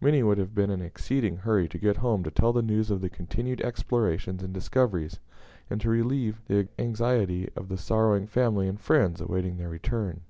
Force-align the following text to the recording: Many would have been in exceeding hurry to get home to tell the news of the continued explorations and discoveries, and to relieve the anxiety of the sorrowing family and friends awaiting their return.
Many 0.00 0.22
would 0.22 0.38
have 0.38 0.54
been 0.54 0.70
in 0.70 0.80
exceeding 0.80 1.36
hurry 1.38 1.66
to 1.66 1.78
get 1.78 1.96
home 1.96 2.22
to 2.22 2.30
tell 2.30 2.52
the 2.52 2.62
news 2.62 2.92
of 2.92 3.00
the 3.00 3.10
continued 3.10 3.60
explorations 3.62 4.40
and 4.40 4.54
discoveries, 4.54 5.18
and 5.68 5.80
to 5.80 5.90
relieve 5.90 6.40
the 6.46 6.68
anxiety 6.78 7.50
of 7.56 7.68
the 7.68 7.76
sorrowing 7.76 8.28
family 8.28 8.68
and 8.68 8.78
friends 8.80 9.20
awaiting 9.20 9.56
their 9.56 9.70
return. 9.70 10.20